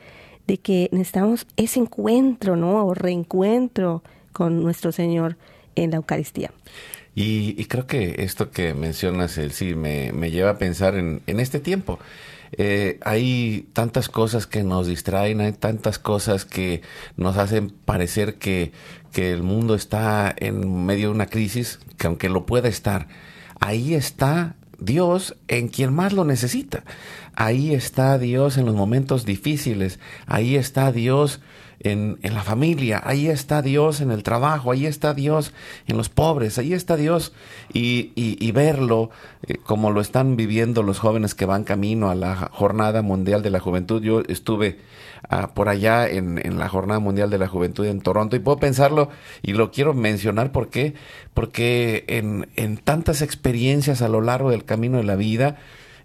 [0.46, 2.87] de que necesitamos ese encuentro, ¿no?
[2.87, 5.37] O reencuentro con nuestro Señor
[5.75, 6.51] en la Eucaristía.
[7.14, 11.40] Y, creo que esto que mencionas, el sí, me, me lleva a pensar en, en
[11.40, 11.99] este tiempo.
[12.53, 16.83] Eh, hay tantas cosas que nos distraen, hay tantas cosas que
[17.17, 18.73] nos hacen parecer que,
[19.13, 23.09] que el mundo está en medio de una crisis, que aunque lo pueda estar,
[23.61, 26.85] ahí está Dios en quien más lo necesita.
[27.35, 29.99] Ahí está Dios en los momentos difíciles.
[30.27, 31.41] Ahí está Dios
[31.81, 33.01] en, en la familia.
[33.05, 34.73] Ahí está Dios en el trabajo.
[34.73, 35.53] Ahí está Dios
[35.87, 36.59] en los pobres.
[36.59, 37.33] Ahí está Dios.
[37.73, 39.11] Y, y- verlo
[39.47, 43.51] eh, como lo están viviendo los jóvenes que van camino a la Jornada Mundial de
[43.51, 44.03] la Juventud.
[44.03, 44.79] Yo estuve
[45.29, 48.59] ah, por allá en, en la Jornada Mundial de la Juventud en Toronto y puedo
[48.59, 49.11] pensarlo
[49.43, 50.95] y lo quiero mencionar porque,
[51.35, 55.57] porque en, en tantas experiencias a lo largo del camino de la vida,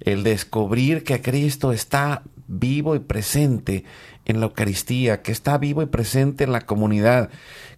[0.01, 3.85] el descubrir que Cristo está vivo y presente
[4.25, 7.29] en la Eucaristía, que está vivo y presente en la comunidad,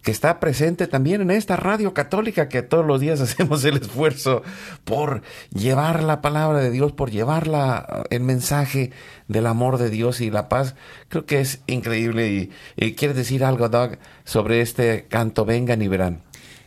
[0.02, 4.44] que está presente también en esta radio católica que todos los días hacemos el esfuerzo
[4.84, 5.22] por
[5.54, 8.92] llevar la palabra de Dios, por llevar la- el mensaje
[9.30, 10.76] del amor de Dios y la paz.
[11.08, 12.52] Creo que es increíble.
[12.76, 16.22] Y, ¿Quieres decir algo, Doug, sobre este canto Vengan y verán?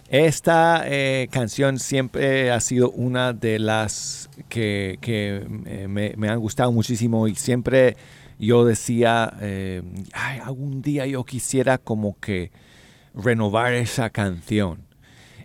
[0.08, 6.70] Esta eh, canción siempre ha sido una de las que, que, eh, me han gustado
[6.70, 7.96] muchísimo y siempre
[8.38, 12.50] yo decía, eh, "Ay, algún día yo quisiera como que
[13.14, 14.86] renovar esa canción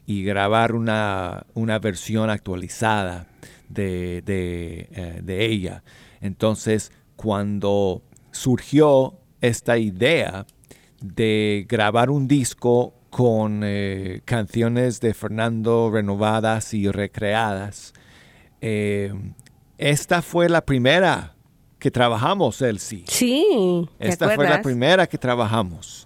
[0.06, 3.28] y grabar una, una versión actualizada
[3.70, 5.84] de, de, eh, ella.
[6.20, 10.46] Entonces, cuando surgió esta idea
[11.02, 17.94] de grabar un disco con eh, canciones de Fernando renovadas y recreadas,
[19.78, 21.36] esta fue la primera
[21.82, 23.04] que trabajamos, Elsie.
[23.08, 26.06] Sí, ¿te Esta fue la primera que trabajamos.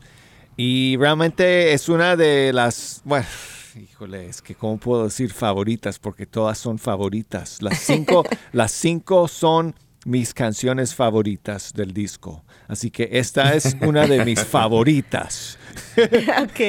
[0.56, 3.28] Y realmente es una de las, bueno,
[3.76, 7.62] híjole, es que cómo puedo decir favoritas, porque todas son favoritas.
[7.62, 12.46] Las cinco, las cinco son mis canciones favoritas del disco.
[12.70, 15.60] Así que esta es una de mis favoritas.
[15.98, 16.60] ok.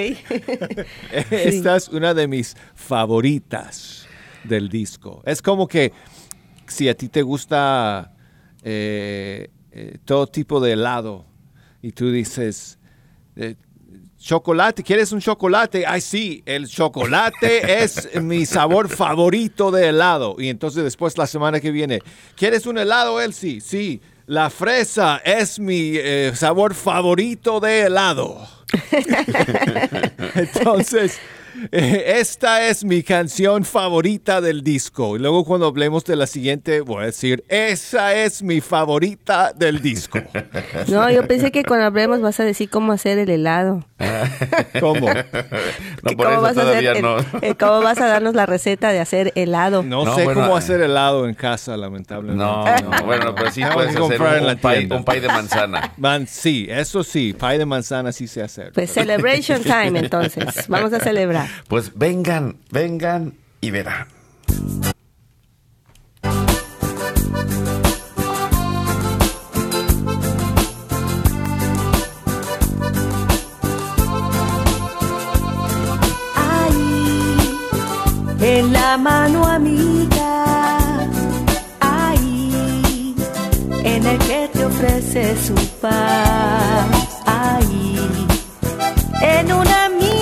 [1.31, 4.05] Esta es una de mis favoritas
[4.43, 5.23] del disco.
[5.25, 5.93] Es como que
[6.67, 8.16] si a ti te gusta
[8.69, 11.25] eh, eh, todo tipo de helado
[11.83, 12.81] y tú dices,
[13.37, 13.55] eh,
[14.19, 15.87] chocolate, ¿quieres un chocolate?
[15.87, 20.35] Ay, sí, el chocolate es mi sabor favorito de helado.
[20.37, 22.01] Y entonces después la semana que viene,
[22.35, 23.61] ¿quieres un helado, Elsie?
[23.61, 28.49] Sí, la fresa es mi eh, sabor favorito de helado.
[30.35, 31.21] Entonces,
[31.73, 35.17] esta es mi canción favorita del disco.
[35.17, 39.81] Y luego cuando hablemos de la siguiente, voy a decir, esa es mi favorita del
[39.81, 40.19] disco.
[40.89, 43.85] No, yo pensé que cuando hablemos vas a decir cómo hacer el helado.
[44.81, 45.09] ¿Cómo?
[46.03, 47.19] No, por cómo eso vas a hacer todavía el- no.
[47.43, 49.83] eh, cómo vas a darnos la receta de hacer helado.
[49.83, 50.59] No, No, sé bueno, cómo eh.
[50.59, 52.43] hacer helado en casa, lamentablemente.
[52.45, 54.97] No, no, bueno, pero sí Tengo puedes hacer comprar un, en la un pay, tienda.
[54.97, 55.93] un pay de manzana.
[55.97, 58.73] Man, sí, eso sí, pie de manzana sí sé hacer.
[58.73, 60.69] Pues celebration time entonces.
[60.69, 61.46] Vamos a celebrar.
[61.69, 64.09] Pues vengan, vengan y verán.
[78.47, 80.45] en la mano amiga,
[81.81, 83.15] ahí,
[83.85, 87.99] en el que te ofrece su paz, ahí,
[89.21, 90.16] en una mirada,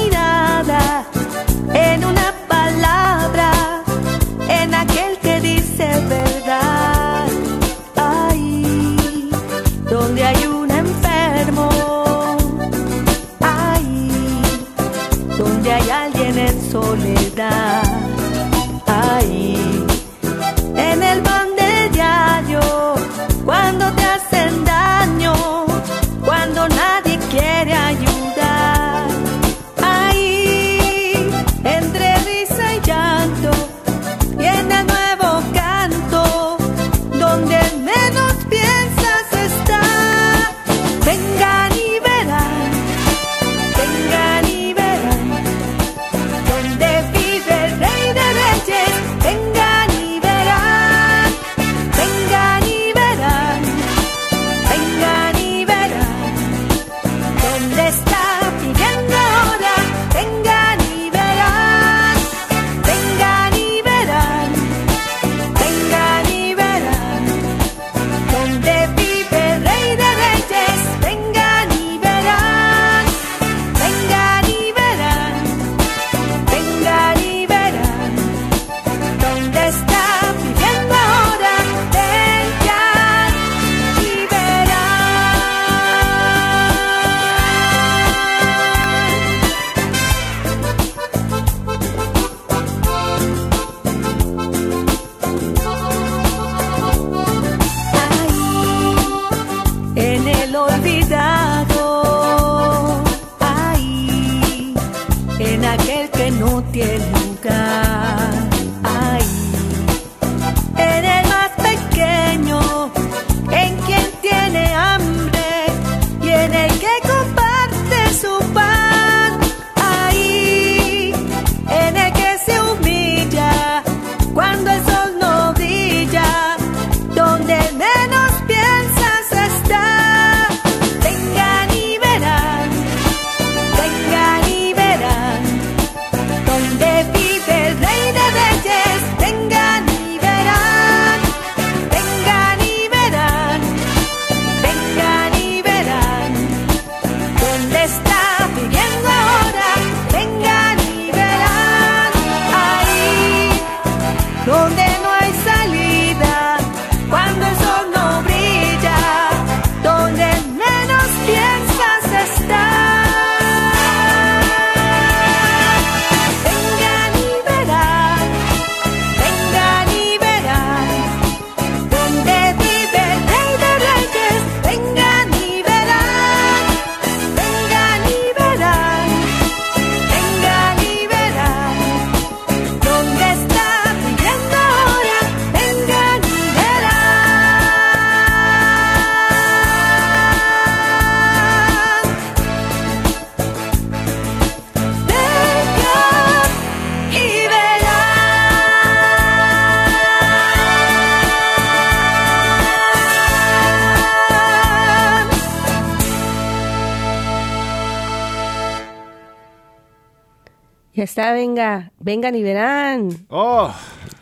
[211.15, 213.09] está, venga, vengan y verán.
[213.29, 213.73] Oh.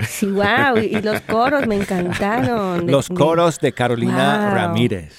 [0.06, 2.86] Sí, wow, y, los coros me encantaron.
[2.90, 5.14] Los coros de Carolina Ramírez.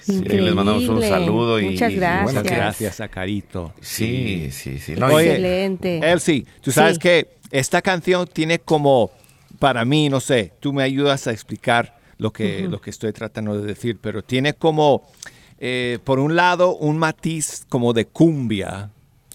[0.00, 2.34] Sí, les mandamos un saludo y muchas gracias.
[2.34, 3.74] Muchas gracias a Carito.
[3.82, 4.92] Sí, sí, sí.
[4.92, 6.00] Excelente.
[6.10, 9.10] Elsie, tú sabes que esta canción tiene como,
[9.58, 13.60] para mí, no sé, tú me ayudas a explicar lo que, lo que estoy tratando
[13.60, 15.02] de decir, pero tiene como,
[15.58, 18.90] eh, por un lado, un matiz como de cumbia,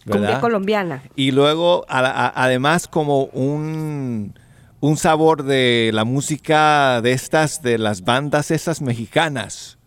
[0.07, 1.03] Cumbia colombiana.
[1.15, 4.33] Y luego, además, como un,
[4.79, 9.78] un sabor de la música de estas, de las bandas esas mexicanas.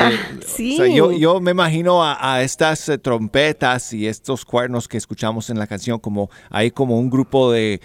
[0.00, 0.10] Ah,
[0.44, 0.78] sí.
[0.94, 5.98] yo, me imagino a, estas eh, trompetas y estos cuernos que escuchamos en la canción
[6.00, 7.80] como hay como un grupo de,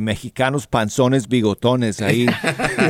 [0.00, 2.26] mexicanos panzones bigotones ahí.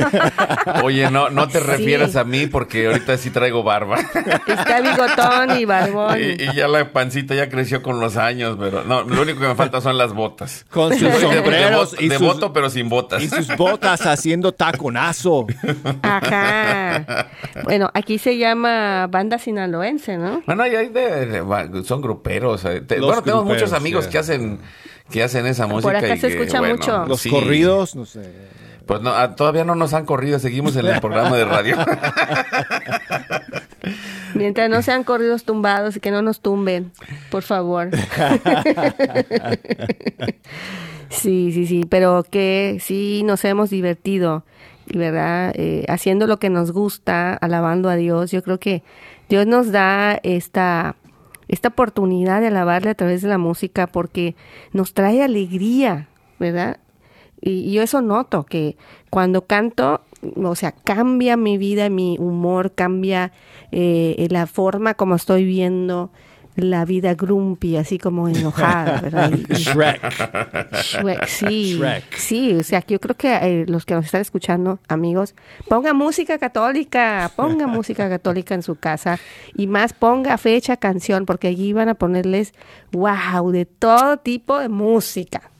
[0.83, 3.99] Oye, no, no te refieras a mí porque ahorita sí traigo barba.
[4.47, 6.17] Está bigotón y barbón.
[6.19, 9.55] Y, ya la pancita ya creció con los años, pero no, lo único que me
[9.55, 10.65] falta son las botas.
[10.69, 13.21] Con sus sombreros de, voto, pero sin botas.
[13.21, 15.45] Y sus botas haciendo taconazo.
[16.01, 17.27] Ajá.
[17.63, 20.41] Bueno, aquí se llama banda sinaloense, ¿no?
[20.45, 21.43] Bueno, hay de,
[21.85, 22.65] son gruperos.
[22.65, 24.59] Eh, bueno, tenemos muchos amigos que hacen
[25.09, 25.93] que hacen esa música.
[25.93, 27.05] Por acá se escucha mucho.
[27.05, 28.29] Los corridos, no sé.
[28.85, 31.77] Pues no, ah, todavía no nos han corrido, seguimos en el programa de radio.
[34.33, 36.91] Mientras no sean corridos tumbados y que no nos tumben,
[37.29, 37.91] por favor.
[41.09, 44.43] sí, sí, sí, pero que sí nos hemos divertido.
[44.93, 45.53] ¿Verdad?
[45.55, 48.31] Eh, haciendo lo que nos gusta, alabando a Dios.
[48.31, 48.83] Yo creo que
[49.29, 50.95] Dios nos da esta,
[51.47, 54.35] esta oportunidad de alabarle a través de la música porque
[54.73, 56.09] nos trae alegría,
[56.39, 56.79] ¿verdad?
[57.41, 58.77] Y, yo eso noto, que
[59.09, 60.01] cuando canto,
[60.35, 63.31] o sea, cambia mi vida, mi humor, cambia
[63.71, 66.11] eh, la forma como estoy viendo
[66.63, 69.31] la vida grumpy, así como enojada, ¿verdad?
[69.49, 70.01] Shrek.
[70.73, 71.25] Shrek.
[71.27, 71.81] Sí,
[72.17, 75.35] sí, o sea, yo creo que eh, los que nos están escuchando, amigos,
[75.67, 79.19] ponga música católica, ponga música católica en su casa
[79.55, 82.53] y más ponga fecha, canción, porque allí van a ponerles,
[82.91, 85.51] wow, de todo tipo de música.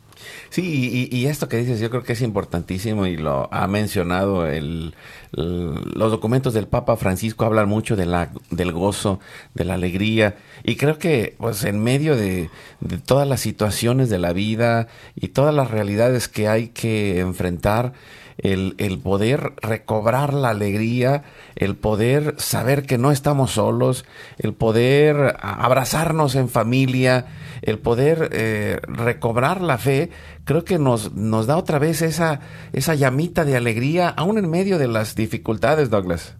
[0.50, 4.96] Sí, y, esto que dices yo creo que es importantísimo y lo ha mencionado el,
[5.32, 9.20] los documentos del Papa Francisco hablan mucho del gozo,
[9.54, 12.50] de la alegría y creo que pues en medio de,
[12.80, 17.94] de todas las situaciones de la vida y todas las realidades que hay que enfrentar,
[18.40, 21.24] el, el, poder recobrar la alegría,
[21.56, 24.06] el poder saber que no estamos solos,
[24.38, 27.28] el poder abrazarnos en familia,
[27.62, 30.10] el poder eh, recobrar la fe,
[30.46, 32.40] creo que nos, nos da otra vez esa,
[32.74, 36.36] esa llamita de alegría, aún en medio de las dificultades, Douglas.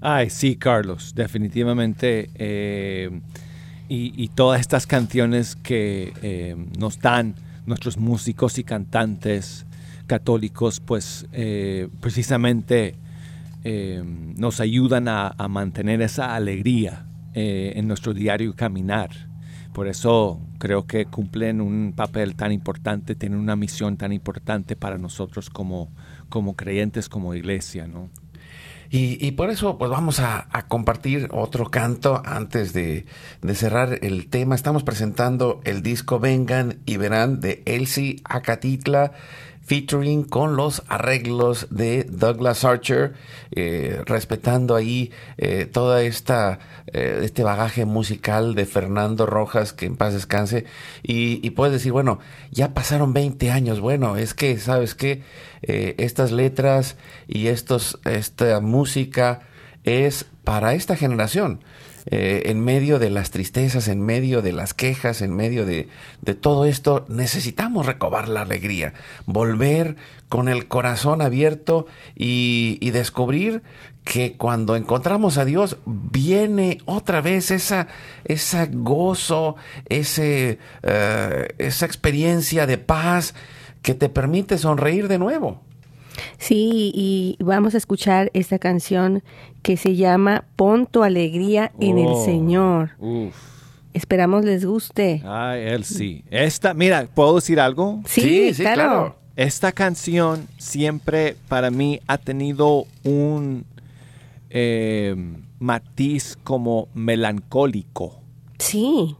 [0.00, 2.30] Ay, sí, Carlos, definitivamente.
[2.34, 3.20] Eh,
[3.88, 7.34] y, todas estas canciones que eh, nos dan
[7.64, 9.64] nuestros músicos y cantantes
[10.08, 11.26] católicos, pues
[12.00, 12.96] precisamente
[13.64, 19.10] nos ayudan a, a, mantener esa alegría en nuestro diario caminar
[19.78, 24.98] por eso creo que cumplen un papel tan importante, tienen una misión tan importante para
[24.98, 25.92] nosotros como,
[26.28, 28.10] como creyentes, como iglesia, ¿no?
[28.90, 33.06] Y, y por eso, pues vamos a, a compartir otro canto antes de,
[33.40, 34.56] de cerrar el tema.
[34.56, 39.12] Estamos presentando el disco Vengan y Verán de Elsie Acatitla
[39.68, 43.12] featuring con los arreglos de Douglas Archer,
[43.50, 46.58] eh, respetando ahí eh, toda esta
[46.94, 50.64] eh, este bagaje musical de Fernando Rojas, que en paz descanse,
[51.02, 52.18] y, y puedes decir, bueno,
[52.50, 55.22] ya pasaron 20 años, bueno, es que, ¿sabes qué?
[55.60, 56.96] Eh, estas letras
[57.26, 59.40] y estos, esta música
[59.84, 61.60] es para esta generación.
[62.10, 65.88] Eh, en medio de las tristezas, en medio de las quejas, en medio de,
[66.22, 68.94] de todo esto, necesitamos recobrar la alegría,
[69.26, 69.96] volver
[70.30, 71.86] con el corazón abierto
[72.16, 73.62] y, y descubrir
[74.04, 77.88] que cuando encontramos a Dios viene otra vez esa,
[78.24, 79.56] esa gozo,
[79.86, 83.34] ese, eh, esa experiencia de paz
[83.82, 85.67] que te permite sonreír de nuevo.
[86.38, 89.22] Sí, y vamos a escuchar esta canción
[89.62, 92.90] que se llama Pon tu alegría en el Oh, Señor.
[92.98, 93.34] Uf.
[93.94, 95.22] Esperamos les guste.
[95.24, 96.22] Ay, él sí.
[96.30, 98.00] Esta, mira, ¿puedo decir algo?
[98.06, 98.76] Sí, Sí, sí, claro.
[98.82, 99.16] claro.
[99.36, 103.64] Esta canción siempre para mí ha tenido un
[104.50, 105.14] eh,
[105.58, 108.20] matiz como melancólico.
[108.58, 109.16] Sí,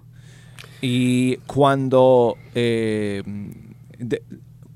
[0.81, 3.23] Y cuando eh,
[3.99, 4.23] de-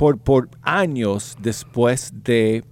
[0.02, 2.64] por, años después de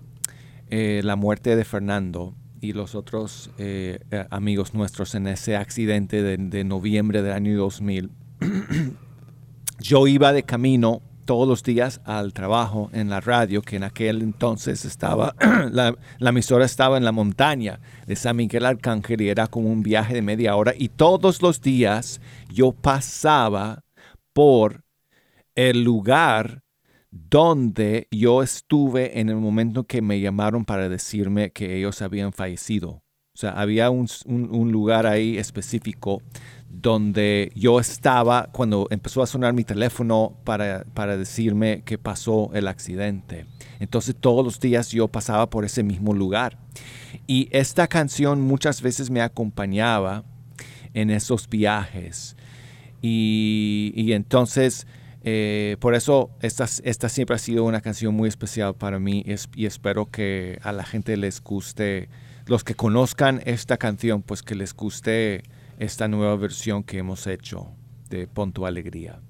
[0.68, 6.22] eh, la muerte de Fernando y los otros eh, eh, amigos nuestros en ese accidente
[6.22, 8.10] de, noviembre del año 2000,
[9.78, 14.22] yo iba de camino todos los días al trabajo en la radio, que en aquel
[14.22, 15.36] entonces estaba,
[15.70, 17.78] la emisora estaba en la montaña
[18.08, 21.60] de San Miguel Arcángel y era como un viaje de media hora y todos los
[21.60, 22.20] días
[22.52, 23.84] yo pasaba
[24.32, 24.82] por
[25.54, 26.64] el lugar
[27.10, 33.02] donde yo estuve en el momento que me llamaron para decirme que ellos habían fallecido.
[33.34, 34.06] O sea, había un,
[34.72, 36.20] lugar ahí específico
[36.68, 42.68] donde yo estaba cuando empezó a sonar mi teléfono para, para decirme que pasó el
[42.68, 43.46] accidente.
[43.78, 46.58] Entonces todos los días yo pasaba por ese mismo lugar.
[47.26, 50.24] Y esta canción muchas veces me acompañaba
[50.94, 52.36] en esos viajes.
[53.02, 54.86] Y, y entonces,
[55.22, 59.48] eh, por eso esta, esta siempre ha sido una canción muy especial para mí es-
[59.54, 62.08] y espero que a la gente les guste,
[62.46, 65.42] los que conozcan esta canción, pues que les guste
[65.78, 67.68] esta nueva versión que hemos hecho
[68.08, 69.20] de Pon tu Alegría.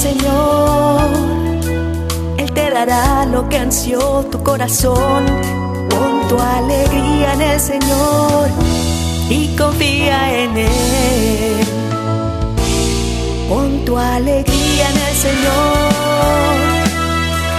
[0.00, 1.10] Señor.
[2.38, 5.26] Él te dará lo que ansió tu corazón.
[5.90, 8.48] Pon tu alegría en el Señor
[9.28, 11.66] y confía en Él.
[13.50, 16.56] Pon tu alegría en el Señor.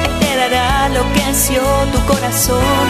[0.05, 1.61] Él te dará lo que ansió
[1.93, 2.87] tu corazón.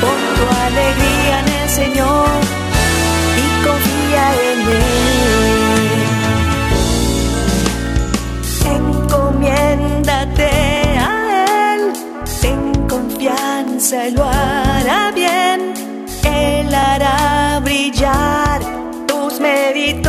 [0.00, 2.28] Pon tu alegría en el Señor
[3.42, 5.39] y confía en Él.
[9.70, 10.50] Encomiéndate
[10.98, 11.92] a Él,
[12.40, 15.74] ten confianza y lo hará bien.
[16.24, 18.60] Él hará brillar
[19.06, 19.99] tus méritos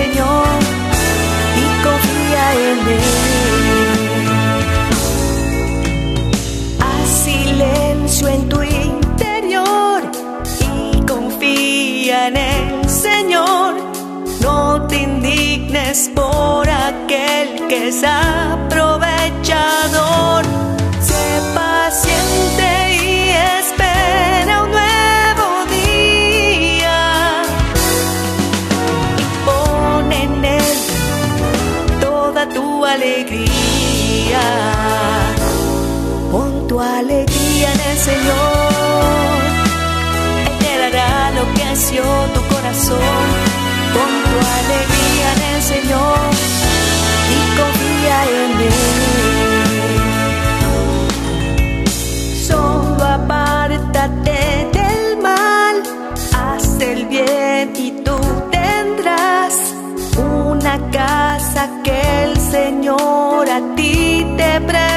[0.00, 3.16] Y confía en Él.
[6.80, 10.02] Haz silencio en tu interior
[10.60, 13.74] y confía en el Señor.
[14.40, 18.04] No te indignes por aquel que es
[42.88, 43.26] corazón,
[43.94, 46.18] pon tu alegría en el Señor
[47.34, 48.82] y confía en Él.
[52.46, 54.38] Solo apártate
[54.72, 55.76] del mal,
[56.34, 58.18] haz el bien y tú
[58.50, 59.54] tendrás
[60.16, 64.87] una casa que el Señor a ti te presta.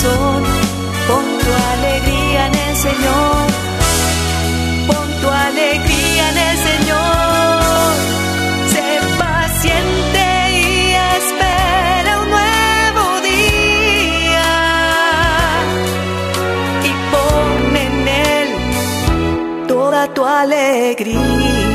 [0.00, 0.42] Corazón.
[1.08, 3.46] Pon tu alegría en el Señor.
[4.86, 7.92] Pon tu alegría en el Señor.
[8.72, 14.50] Sé paciente y espera un nuevo día.
[16.84, 21.69] Y pon en él toda tu alegría.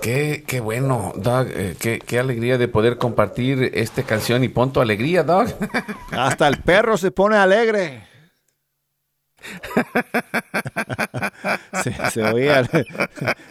[0.00, 1.48] Qué, qué bueno, Doug.
[1.50, 5.48] eh, qué, qué alegría de poder compartir esta canción y pon tu alegría, Doug.
[6.12, 8.08] Hasta el perro se pone alegre.
[11.82, 12.68] se, se oía-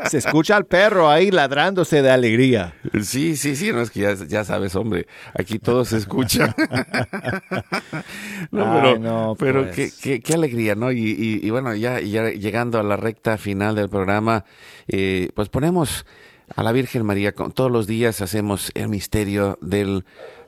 [0.07, 2.75] se escucha al perro ahí ladrándose de alegría.
[3.01, 6.55] Sí, sí, sí, no es que ya, ya sabes, hombre, aquí todo se escucha.
[8.51, 9.75] no, Ay, pero, no, pero pues.
[9.75, 10.91] qué, qué- qué alegría, ¿no?
[10.91, 14.45] Y, y- y bueno, ya, ya llegando a la recta final del programa,
[14.87, 16.05] eh, pues ponemos
[16.55, 20.05] a la Virgen María, todos los días hacemos el misterio del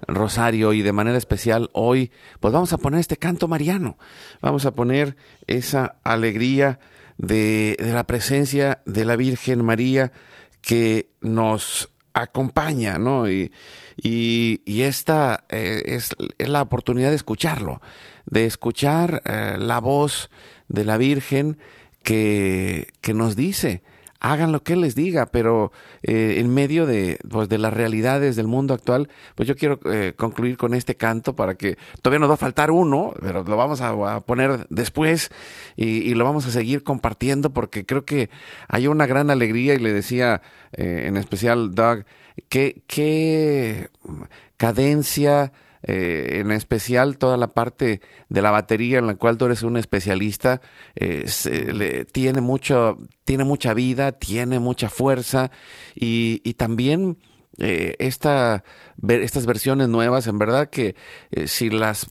[0.07, 3.97] rosario y de manera especial hoy, pues vamos a poner este canto mariano,
[4.41, 5.15] vamos a poner
[5.47, 6.79] esa alegría
[7.17, 10.11] de, de la presencia de la Virgen María
[10.61, 13.29] que nos acompaña, ¿no?
[13.29, 13.51] Y,
[13.97, 17.81] y, y esta eh, es, es la oportunidad de escucharlo,
[18.25, 20.29] de escuchar eh, la voz
[20.67, 21.57] de la Virgen
[22.03, 23.83] que, que nos dice,
[24.21, 25.71] hagan lo que les diga, pero
[26.03, 30.13] eh, en medio de, pues, de las realidades del mundo actual, pues yo quiero eh,
[30.15, 33.81] concluir con este canto para que todavía nos va a faltar uno, pero lo vamos
[33.81, 35.31] a, poner después
[35.75, 38.29] y, lo vamos a seguir compartiendo porque creo que
[38.67, 40.41] hay una gran alegría y le decía
[40.73, 42.05] eh, en especial Doug,
[42.47, 43.89] qué, qué
[44.57, 45.51] cadencia,
[45.83, 49.77] eh, en especial toda la parte de la batería en la cual tú eres un
[49.77, 50.61] especialista,
[50.95, 51.25] eh,
[52.11, 55.51] tiene, mucho, tiene mucha vida, tiene mucha fuerza
[55.95, 57.17] y, también
[57.57, 58.63] eh, esta,
[59.07, 60.95] estas versiones nuevas, en verdad que
[61.45, 62.07] si las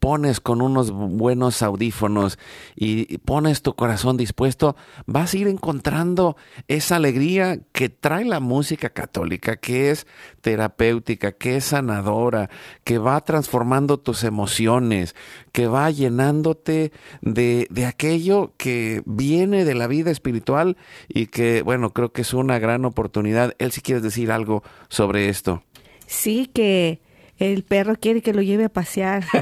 [0.00, 2.38] pones con unos buenos audífonos
[2.74, 4.74] y pones tu corazón dispuesto,
[5.06, 6.36] vas a ir encontrando
[6.68, 10.06] esa alegría que trae la música católica, que es
[10.40, 12.48] terapéutica, que es sanadora,
[12.82, 15.14] que va transformando tus emociones,
[15.52, 20.78] que va llenándote de, de aquello que viene de la vida espiritual
[21.08, 23.54] y que, bueno, creo que es una gran oportunidad.
[23.58, 25.62] Él si quieres decir algo sobre esto.
[26.06, 27.02] Sí, que
[27.40, 29.24] el perro quiere que lo lleve a pasear.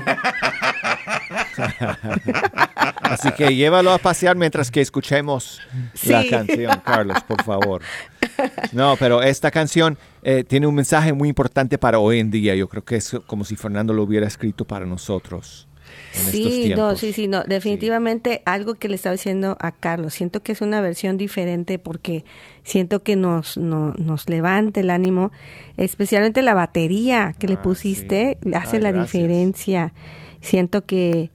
[3.03, 5.61] Así que llévalo a pasear mientras que escuchemos
[6.05, 7.83] la canción, Carlos, por favor.
[8.73, 12.55] No, pero esta canción eh, tiene un mensaje muy importante para hoy en día.
[12.55, 15.68] Yo creo que es como si Fernando lo hubiera escrito para nosotros
[16.21, 16.93] en estos Sí, tiempos.
[16.93, 17.43] no, sí, sí, no.
[17.45, 20.15] Definitivamente algo que le estaba diciendo a Carlos.
[20.15, 22.25] Siento que es una versión diferente porque
[22.65, 25.31] siento que nos, no- nos levanta el ánimo.
[25.77, 28.51] Especialmente la batería que le Ah, pusiste sí.
[28.55, 29.13] hace Ay, la gracias.
[29.13, 29.93] diferencia.
[30.41, 31.31] Siento que,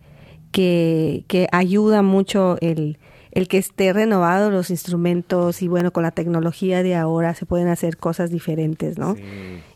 [0.52, 2.98] que, que ayuda mucho el,
[3.32, 7.68] el que esté renovado los instrumentos y bueno, con la tecnología de ahora se pueden
[7.68, 9.16] hacer cosas diferentes, ¿no?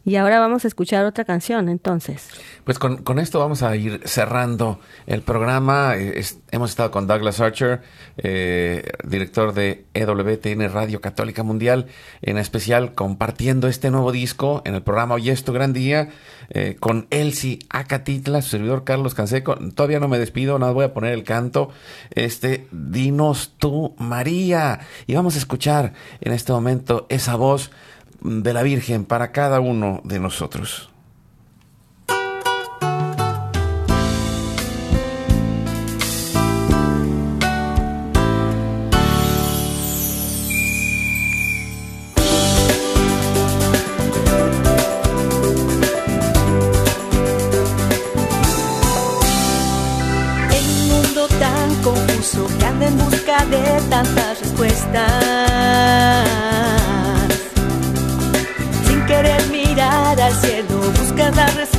[0.08, 2.30] Y ahora vamos a escuchar otra canción, entonces.
[2.64, 5.98] Pues con, con esto vamos a ir cerrando el programa.
[5.98, 7.82] Eh, hemos estado con Douglas Archer,
[8.16, 11.88] eh, director de EWTN Radio Católica Mundial,
[12.22, 16.08] en especial compartiendo este nuevo disco en el programa Hoy es tu gran día,
[16.52, 19.58] eh, con Elsie Acatitla, su servidor Carlos Canseco.
[19.76, 21.70] Todavía no me despido, nada, voy a poner el canto.
[22.12, 24.80] Este, dinos tú, María.
[25.06, 25.92] Y vamos a escuchar
[26.22, 27.72] en este momento esa voz
[28.22, 30.90] de la Virgen para cada uno de nosotros.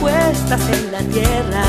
[0.00, 1.64] En la tierra.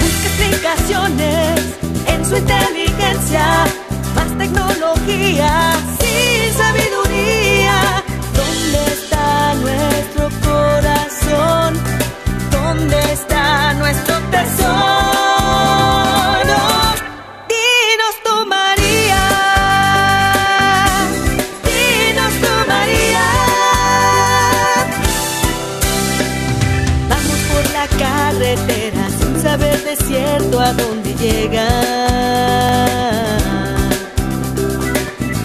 [0.00, 1.60] Busca explicaciones
[2.06, 3.64] en su inteligencia,
[4.14, 5.75] más tecnología,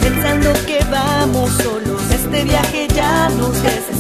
[0.01, 3.91] Pensando que vamos solos, este viaje ya nos desespera.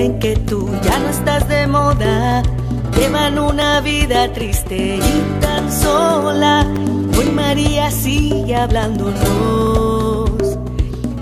[0.00, 2.42] Dicen que tú ya no estás de moda
[2.96, 6.66] llevan una vida triste y tan sola.
[7.18, 10.30] Hoy María sigue hablándonos.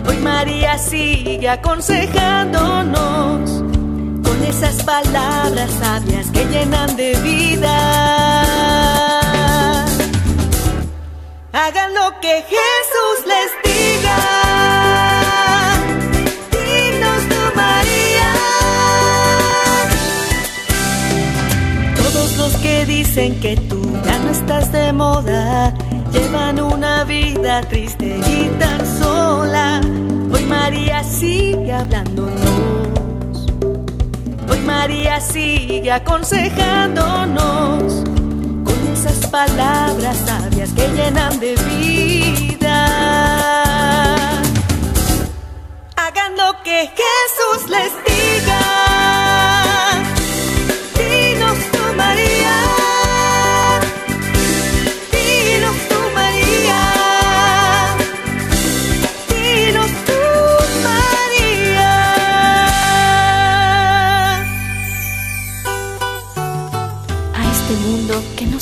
[0.06, 3.50] Hoy María sigue aconsejándonos
[4.22, 8.44] con esas palabras sabias que llenan de vida.
[11.52, 12.87] Hagan lo que Jesús
[22.88, 25.74] dicen que tú ya no estás de moda
[26.10, 29.82] llevan una vida triste y tan sola.
[30.32, 33.46] Hoy María sigue hablándonos.
[34.50, 38.04] Hoy María sigue aconsejándonos
[38.64, 42.86] con esas palabras sabias que llenan de vida.
[45.96, 48.07] Hagan lo que Jesús les diga.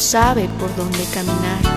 [0.06, 1.75] Sabe por dónde caminar.